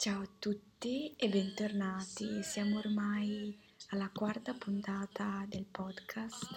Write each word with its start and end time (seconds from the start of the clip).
Ciao 0.00 0.22
a 0.22 0.28
tutti 0.38 1.14
e 1.14 1.28
bentornati. 1.28 2.42
Siamo 2.42 2.78
ormai 2.78 3.54
alla 3.90 4.08
quarta 4.08 4.54
puntata 4.54 5.44
del 5.46 5.66
podcast 5.70 6.56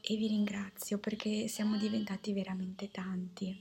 e 0.00 0.14
vi 0.14 0.28
ringrazio 0.28 0.98
perché 0.98 1.48
siamo 1.48 1.76
diventati 1.78 2.32
veramente 2.32 2.92
tanti. 2.92 3.60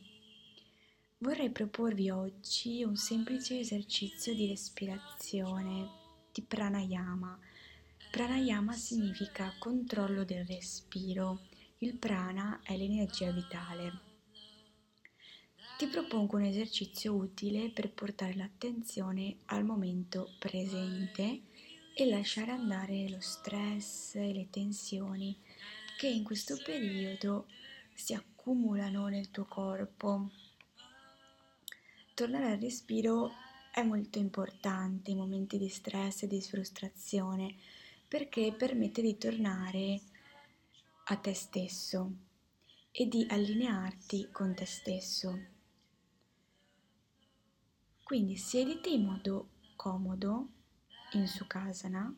Vorrei 1.18 1.50
proporvi 1.50 2.12
oggi 2.12 2.84
un 2.84 2.96
semplice 2.98 3.58
esercizio 3.58 4.36
di 4.36 4.46
respirazione 4.46 5.90
di 6.32 6.44
pranayama. 6.44 7.36
Pranayama 8.12 8.74
significa 8.74 9.56
controllo 9.58 10.24
del 10.24 10.46
respiro. 10.46 11.48
Il 11.80 11.98
prana 11.98 12.60
è 12.62 12.78
l'energia 12.78 13.32
vitale. 13.32 14.09
Ti 15.80 15.88
propongo 15.88 16.36
un 16.36 16.44
esercizio 16.44 17.14
utile 17.14 17.70
per 17.70 17.90
portare 17.94 18.36
l'attenzione 18.36 19.38
al 19.46 19.64
momento 19.64 20.34
presente 20.38 21.44
e 21.96 22.06
lasciare 22.06 22.52
andare 22.52 23.08
lo 23.08 23.22
stress 23.22 24.16
e 24.16 24.34
le 24.34 24.50
tensioni 24.50 25.40
che 25.98 26.10
in 26.10 26.26
questo 26.26 26.60
periodo 26.62 27.48
si 27.94 28.14
accumulano 28.14 29.08
nel 29.08 29.32
tuo 29.32 29.46
corpo. 29.46 30.32
Tornare 32.14 32.52
al 32.52 32.60
respiro 32.60 33.32
è 33.72 33.82
molto 33.82 34.20
importante 34.20 35.12
in 35.12 35.18
momenti 35.18 35.58
di 35.58 35.70
stress 35.70 36.24
e 36.24 36.28
di 36.28 36.42
frustrazione 36.42 37.56
perché 38.06 38.52
permette 38.52 39.02
di 39.02 39.18
tornare 39.18 40.02
a 41.06 41.16
te 41.16 41.34
stesso 41.34 42.12
e 42.92 43.08
di 43.08 43.26
allinearti 43.30 44.28
con 44.30 44.54
te 44.54 44.66
stesso. 44.66 45.59
Quindi 48.10 48.38
siediti 48.38 48.96
in 48.96 49.06
modo 49.06 49.50
comodo 49.76 50.48
in 51.12 51.28
Sukhasana 51.28 52.12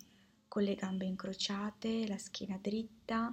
con 0.48 0.64
le 0.64 0.75
gambe 0.75 1.03
incrociate, 1.03 2.08
la 2.08 2.17
schiena 2.17 2.58
dritta 2.58 3.30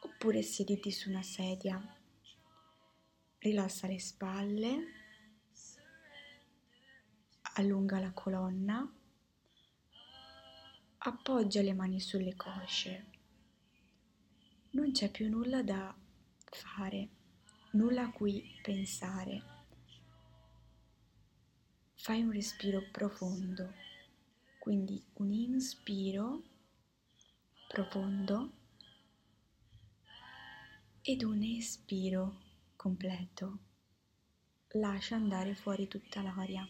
oppure 0.00 0.42
siediti 0.42 0.90
su 0.90 1.08
una 1.08 1.22
sedia. 1.22 1.82
Rilassa 3.38 3.86
le 3.86 3.98
spalle, 3.98 4.78
allunga 7.54 7.98
la 7.98 8.12
colonna, 8.12 8.92
appoggia 10.98 11.62
le 11.62 11.72
mani 11.72 11.98
sulle 11.98 12.36
cosce. 12.36 13.06
Non 14.72 14.92
c'è 14.92 15.10
più 15.10 15.30
nulla 15.30 15.62
da 15.62 15.96
fare, 16.44 17.08
nulla 17.70 18.02
a 18.02 18.10
cui 18.10 18.60
pensare 18.60 19.55
fai 22.06 22.22
un 22.22 22.30
respiro 22.30 22.84
profondo, 22.92 23.72
quindi 24.60 25.02
un 25.14 25.32
inspiro 25.32 26.40
profondo 27.66 28.52
ed 31.02 31.24
un 31.24 31.42
espiro 31.42 32.42
completo. 32.76 33.58
Lascia 34.74 35.16
andare 35.16 35.56
fuori 35.56 35.88
tutta 35.88 36.22
l'aria. 36.22 36.64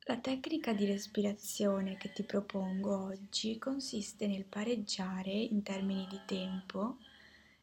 La 0.00 0.18
tecnica 0.18 0.74
di 0.74 0.84
respirazione 0.84 1.96
che 1.96 2.12
ti 2.12 2.24
propongo 2.24 3.04
oggi 3.04 3.56
consiste 3.56 4.26
nel 4.26 4.44
pareggiare 4.44 5.30
in 5.30 5.62
termini 5.62 6.06
di 6.10 6.20
tempo 6.26 6.98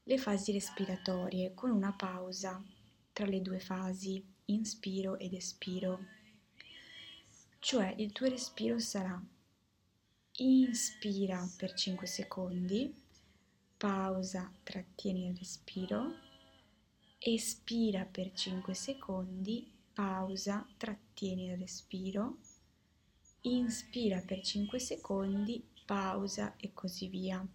le 0.06 0.17
fasi 0.17 0.54
respiratorie 0.54 1.54
con 1.54 1.70
una 1.70 1.94
pausa 1.94 2.59
tra 3.14 3.28
le 3.28 3.44
due 3.44 3.59
fasi 3.59 4.34
inspiro 4.48 5.17
ed 5.17 5.34
espiro. 5.34 6.00
Cioè 7.59 7.94
il 7.98 8.12
tuo 8.12 8.28
respiro 8.28 8.80
sarà 8.80 9.22
inspira 10.39 11.49
per 11.58 11.73
5 11.73 12.05
secondi, 12.05 12.94
pausa, 13.76 14.52
trattieni 14.64 15.27
il 15.27 15.36
respiro, 15.36 16.16
espira 17.17 18.05
per 18.05 18.32
5 18.32 18.73
secondi, 18.73 19.70
pausa, 19.94 20.66
trattieni 20.77 21.48
il 21.48 21.58
respiro, 21.58 22.38
inspira 23.42 24.22
per 24.22 24.42
5 24.42 24.80
secondi, 24.80 25.64
pausa 25.86 26.55
e 26.58 26.72
così 26.73 27.08
via. 27.08 27.45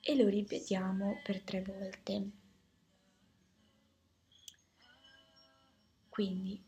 E 0.00 0.16
lo 0.16 0.28
ripetiamo 0.28 1.20
per 1.22 1.40
tre 1.42 1.62
volte. 1.62 2.47
Quindi 6.18 6.60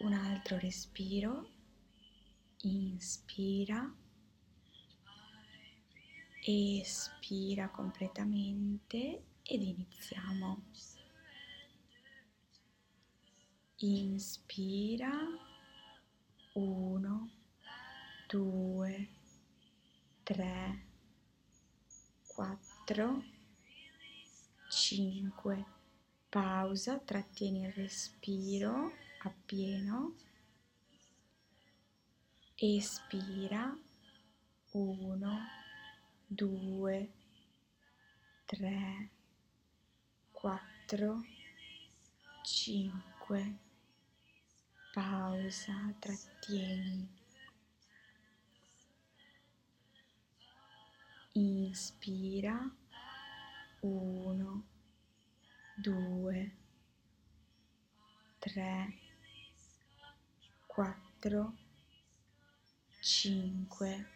un 0.00 0.12
altro 0.12 0.58
respiro, 0.58 1.48
inspira, 2.64 3.90
espira 6.42 7.70
completamente 7.70 9.24
ed 9.42 9.62
iniziamo. 9.62 10.64
Inspira, 13.76 15.12
uno, 16.52 17.30
due, 18.28 19.08
tre, 20.24 20.86
quattro, 22.26 23.22
cinque 24.68 25.83
pausa, 26.34 26.98
trattieni 26.98 27.62
il 27.62 27.72
respiro 27.74 28.90
appieno, 29.22 30.16
espira, 32.56 33.72
1, 34.72 35.38
2, 36.26 37.12
3, 38.46 39.10
4, 40.32 41.24
5, 42.42 43.58
pausa, 44.92 45.94
trattieni, 46.00 47.08
inspira, 51.34 52.58
1, 53.82 54.73
2, 55.76 56.52
3, 58.40 58.94
4, 60.68 61.52
5, 63.02 64.06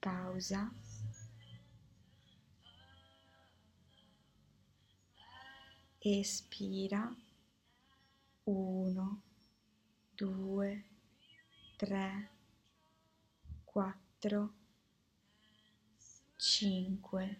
pausa. 0.00 0.70
Espira. 6.02 7.14
1, 8.46 9.22
2, 10.16 10.84
3, 11.78 12.30
4, 13.66 14.50
5, 16.38 17.36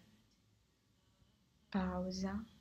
pausa. 1.70 2.59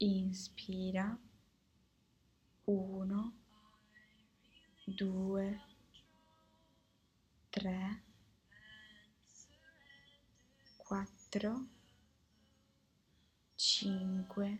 Inspira. 0.00 1.18
1 2.66 3.32
2 4.88 5.60
3 7.52 8.02
4 10.88 11.68
5 13.56 14.58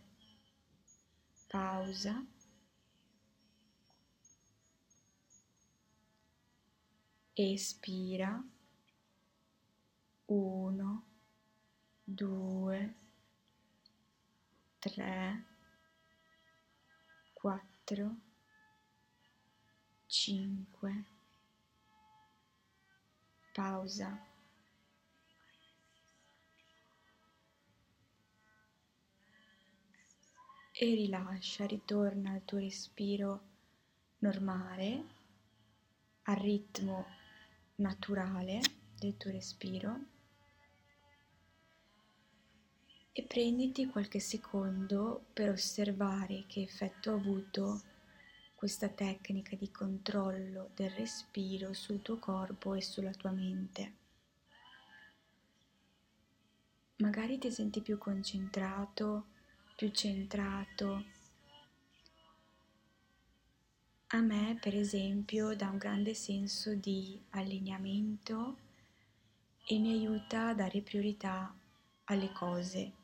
pausa. 1.49 2.25
Espira. 7.35 8.43
1 10.27 11.03
2 12.07 12.71
3, 12.77 13.10
4, 17.33 18.15
5, 20.07 21.05
pausa. 23.53 24.25
E 30.73 30.85
rilascia, 30.95 31.67
ritorna 31.67 32.31
al 32.31 32.43
tuo 32.43 32.57
respiro 32.57 33.41
normale, 34.19 35.03
al 36.23 36.37
ritmo 36.37 37.05
naturale 37.75 38.61
del 38.97 39.15
tuo 39.15 39.29
respiro. 39.29 40.20
E 43.13 43.23
prenditi 43.23 43.87
qualche 43.87 44.19
secondo 44.19 45.25
per 45.33 45.49
osservare 45.49 46.45
che 46.47 46.61
effetto 46.61 47.11
ha 47.11 47.15
avuto 47.15 47.81
questa 48.55 48.87
tecnica 48.87 49.55
di 49.57 49.69
controllo 49.69 50.69
del 50.75 50.91
respiro 50.91 51.73
sul 51.73 52.01
tuo 52.01 52.19
corpo 52.19 52.73
e 52.73 52.81
sulla 52.81 53.11
tua 53.11 53.31
mente. 53.31 53.93
Magari 56.97 57.37
ti 57.37 57.51
senti 57.51 57.81
più 57.81 57.97
concentrato, 57.97 59.25
più 59.75 59.89
centrato. 59.89 61.05
A 64.07 64.21
me, 64.21 64.57
per 64.61 64.75
esempio, 64.75 65.55
dà 65.55 65.69
un 65.69 65.77
grande 65.77 66.13
senso 66.13 66.75
di 66.75 67.19
allineamento 67.31 68.57
e 69.65 69.79
mi 69.79 69.91
aiuta 69.91 70.49
a 70.49 70.53
dare 70.53 70.81
priorità 70.81 71.53
alle 72.05 72.31
cose 72.31 72.99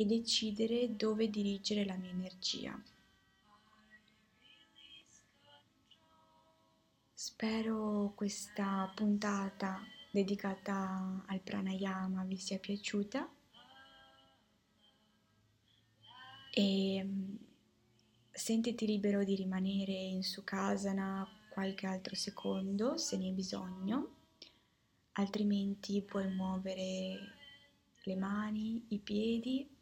e 0.00 0.04
decidere 0.04 0.94
dove 0.94 1.28
dirigere 1.28 1.84
la 1.84 1.96
mia 1.96 2.10
energia. 2.10 2.80
Spero 7.12 8.12
questa 8.14 8.92
puntata 8.94 9.82
dedicata 10.12 11.24
al 11.26 11.40
pranayama 11.40 12.22
vi 12.22 12.36
sia 12.36 12.60
piaciuta 12.60 13.28
e 16.52 17.02
mm, 17.02 17.34
sentiti 18.30 18.86
libero 18.86 19.24
di 19.24 19.34
rimanere 19.34 19.92
in 19.92 20.22
Sukhasana 20.22 21.26
qualche 21.50 21.88
altro 21.88 22.14
secondo 22.14 22.96
se 22.98 23.16
ne 23.16 23.24
hai 23.24 23.32
bisogno, 23.32 24.14
altrimenti 25.14 26.00
puoi 26.02 26.32
muovere 26.32 27.18
le 28.04 28.14
mani, 28.14 28.84
i 28.90 29.00
piedi 29.00 29.74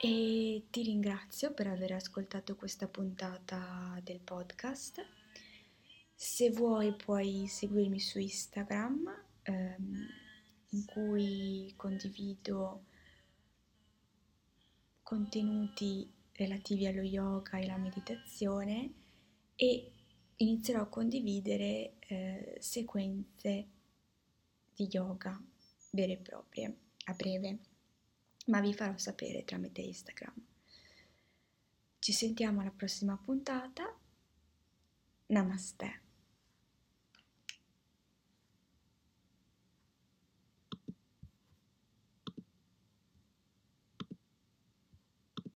e 0.00 0.66
ti 0.70 0.82
ringrazio 0.82 1.52
per 1.52 1.66
aver 1.66 1.92
ascoltato 1.92 2.54
questa 2.54 2.86
puntata 2.86 3.98
del 4.04 4.20
podcast. 4.20 5.04
Se 6.14 6.50
vuoi 6.50 6.94
puoi 6.94 7.48
seguirmi 7.48 7.98
su 7.98 8.20
Instagram 8.20 9.24
ehm, 9.42 10.06
in 10.70 10.84
cui 10.84 11.72
condivido 11.76 12.84
contenuti 15.02 16.08
relativi 16.32 16.86
allo 16.86 17.02
yoga 17.02 17.58
e 17.58 17.64
alla 17.64 17.78
meditazione 17.78 18.92
e 19.56 19.92
inizierò 20.36 20.82
a 20.82 20.88
condividere 20.88 21.94
eh, 21.98 22.56
sequenze 22.60 23.66
di 24.74 24.86
yoga 24.88 25.42
vere 25.90 26.12
e 26.12 26.18
proprie 26.18 26.76
a 27.06 27.12
breve 27.14 27.58
ma 28.48 28.60
vi 28.60 28.74
farò 28.74 28.96
sapere 28.96 29.44
tramite 29.44 29.80
Instagram. 29.80 30.34
Ci 31.98 32.12
sentiamo 32.12 32.60
alla 32.60 32.70
prossima 32.70 33.16
puntata. 33.16 33.96
Namaste. 35.26 36.07